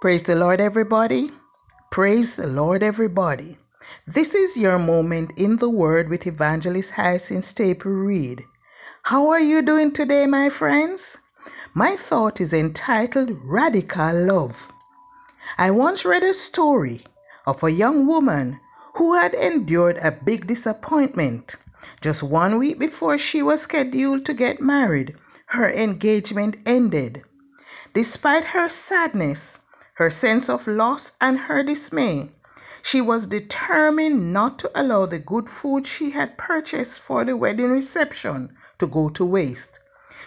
[0.00, 1.30] Praise the Lord, everybody.
[1.90, 3.58] Praise the Lord, everybody.
[4.06, 8.46] This is your moment in the Word with Evangelist Hyacinth Staple Reed.
[9.02, 11.18] How are you doing today, my friends?
[11.74, 14.72] My thought is entitled Radical Love.
[15.58, 17.04] I once read a story
[17.46, 18.58] of a young woman
[18.94, 21.56] who had endured a big disappointment.
[22.00, 25.14] Just one week before she was scheduled to get married,
[25.48, 27.22] her engagement ended.
[27.92, 29.59] Despite her sadness,
[30.00, 32.32] her sense of loss, and her dismay,
[32.80, 37.68] she was determined not to allow the good food she had purchased for the wedding
[37.68, 39.78] reception to go to waste.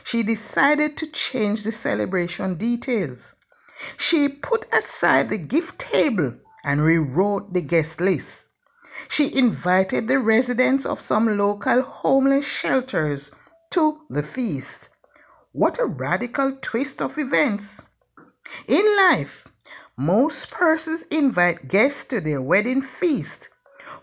[0.04, 3.34] She decided to change the celebration details.
[3.98, 8.46] She put aside the gift table and rewrote the guest list.
[9.08, 13.32] She invited the residents of some local homeless shelters
[13.72, 14.90] to the feast.
[15.52, 17.82] What a radical twist of events!
[18.68, 19.48] In life,
[19.98, 23.50] most persons invite guests to their wedding feast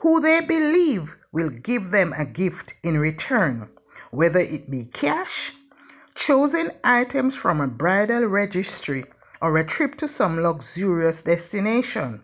[0.00, 3.68] who they believe will give them a gift in return,
[4.10, 5.52] whether it be cash,
[6.14, 9.04] chosen items from a bridal registry,
[9.42, 12.22] or a trip to some luxurious destination.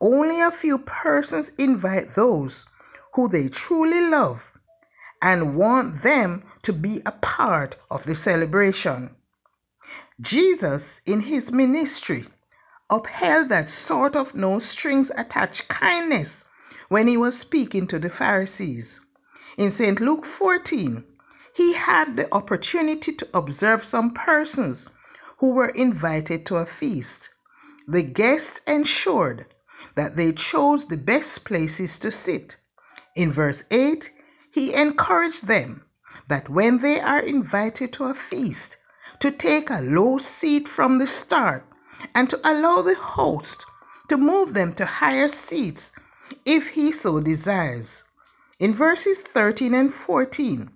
[0.00, 2.66] Only a few persons invite those
[3.14, 4.58] who they truly love
[5.22, 9.16] and want them to be a part of the celebration.
[10.20, 12.26] Jesus, in his ministry,
[12.88, 16.44] upheld that sort of no strings attached kindness
[16.88, 19.00] when he was speaking to the Pharisees.
[19.58, 19.98] In St.
[19.98, 21.04] Luke 14,
[21.52, 24.88] he had the opportunity to observe some persons
[25.38, 27.30] who were invited to a feast.
[27.88, 29.46] The guests ensured
[29.96, 32.56] that they chose the best places to sit.
[33.16, 34.12] In verse 8,
[34.52, 35.82] he encouraged them
[36.28, 38.76] that when they are invited to a feast,
[39.20, 41.64] to take a low seat from the start
[42.14, 43.64] and to allow the host
[44.08, 45.92] to move them to higher seats
[46.44, 48.04] if he so desires.
[48.58, 50.70] In verses 13 and 14,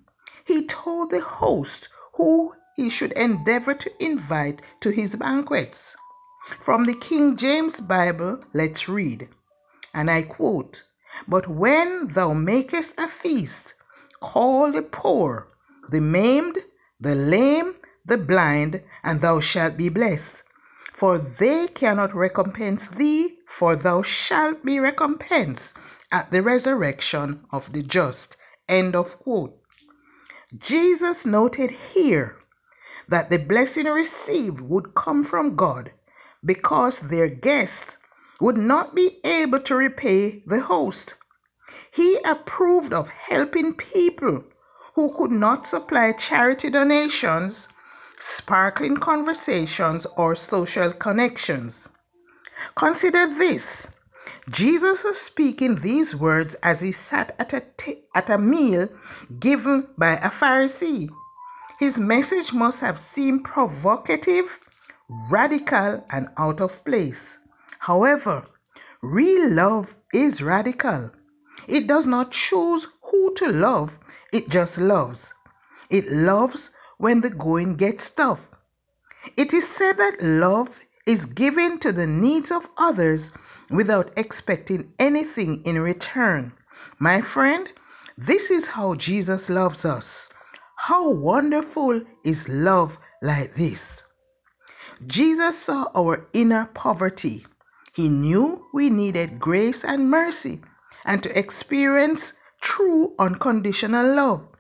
[0.44, 5.96] he told the host who he should endeavor to invite to his banquets.
[6.58, 9.28] From the King James Bible, let's read.
[9.94, 10.82] And I quote,
[11.28, 13.74] But when thou makest a feast,
[14.20, 15.48] call the poor,
[15.88, 16.58] the maimed,
[17.00, 20.42] the lame, the blind, and thou shalt be blessed.
[21.00, 25.74] For they cannot recompense thee, for thou shalt be recompensed
[26.12, 28.36] at the resurrection of the just.
[28.68, 29.58] End of quote.
[30.58, 32.36] Jesus noted here
[33.08, 35.90] that the blessing received would come from God
[36.44, 37.96] because their guest
[38.38, 41.14] would not be able to repay the host.
[41.90, 44.44] He approved of helping people
[44.94, 47.68] who could not supply charity donations,
[48.20, 51.90] sparkling conversations, or social connections.
[52.76, 53.88] Consider this
[54.50, 58.88] Jesus was speaking these words as he sat at a, t- at a meal
[59.38, 61.08] given by a Pharisee.
[61.78, 64.60] His message must have seemed provocative,
[65.30, 67.38] radical, and out of place.
[67.78, 68.44] However,
[69.02, 71.10] real love is radical.
[71.68, 73.98] It does not choose who to love,
[74.32, 75.32] it just loves.
[75.88, 78.50] It loves when the going gets tough.
[79.38, 83.32] It is said that love is given to the needs of others
[83.70, 86.52] without expecting anything in return.
[86.98, 87.72] My friend,
[88.18, 90.28] this is how Jesus loves us.
[90.76, 94.04] How wonderful is love like this?
[95.06, 97.46] Jesus saw our inner poverty.
[97.94, 100.60] He knew we needed grace and mercy
[101.06, 104.50] and to experience true unconditional love.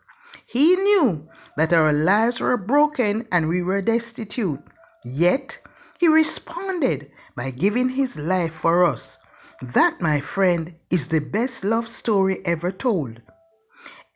[0.46, 1.28] He knew
[1.60, 4.62] that our lives were broken and we were destitute.
[5.04, 5.58] Yet,
[5.98, 9.18] He responded by giving His life for us.
[9.60, 13.20] That, my friend, is the best love story ever told.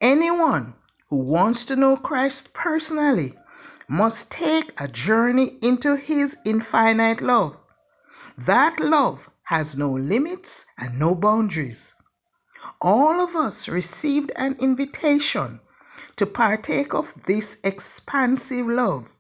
[0.00, 0.72] Anyone
[1.10, 3.37] who wants to know Christ personally
[3.88, 7.62] must take a journey into His infinite love.
[8.38, 11.93] That love has no limits and no boundaries.
[12.81, 15.61] All of us received an invitation
[16.16, 19.16] to partake of this expansive love.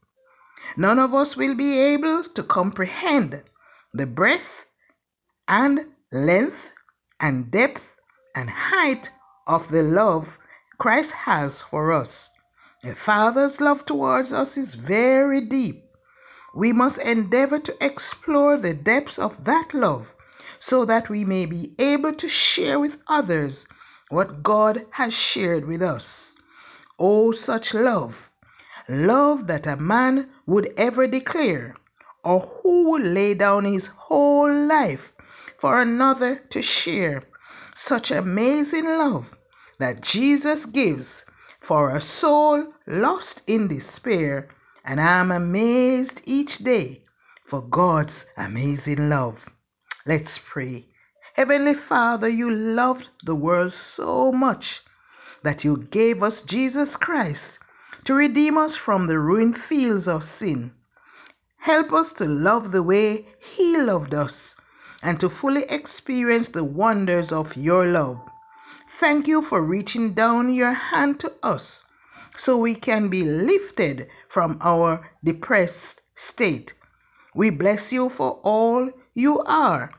[0.76, 3.42] None of us will be able to comprehend
[3.92, 4.64] the breadth
[5.48, 6.72] and length
[7.20, 7.96] and depth
[8.34, 9.10] and height
[9.46, 10.38] of the love
[10.78, 12.30] Christ has for us.
[12.82, 15.84] The Father's love towards us is very deep.
[16.54, 20.14] We must endeavor to explore the depths of that love
[20.58, 23.66] so that we may be able to share with others
[24.10, 26.33] what God has shared with us.
[26.98, 28.30] Oh, such love!
[28.88, 31.74] Love that a man would ever declare,
[32.22, 35.12] or who would lay down his whole life
[35.58, 37.24] for another to share
[37.74, 39.36] such amazing love
[39.78, 41.24] that Jesus gives
[41.58, 44.48] for a soul lost in despair.
[44.84, 47.02] And I'm amazed each day
[47.44, 49.48] for God's amazing love.
[50.06, 50.86] Let's pray.
[51.34, 54.82] Heavenly Father, you loved the world so much
[55.44, 57.58] that you gave us Jesus Christ
[58.04, 60.72] to redeem us from the ruined fields of sin.
[61.58, 64.56] Help us to love the way He loved us
[65.02, 68.20] and to fully experience the wonders of your love.
[68.88, 71.84] Thank you for reaching down your hand to us
[72.36, 76.72] so we can be lifted from our depressed state.
[77.34, 79.90] We bless you for all you are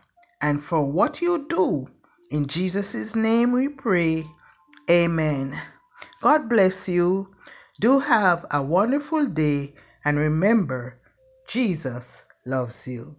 [0.41, 1.87] and for what you do.
[2.31, 4.25] In Jesus' name we pray.
[4.89, 5.59] Amen.
[6.21, 7.35] God bless you.
[7.79, 9.73] Do have a wonderful day
[10.05, 10.99] and remember,
[11.47, 13.15] Jesus loves you.